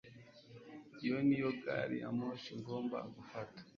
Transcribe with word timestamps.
Iyo 1.03 1.17
niyo 1.27 1.49
gari 1.61 1.95
ya 2.03 2.09
moshi 2.17 2.51
ngomba 2.61 2.97
gufata 3.15 3.61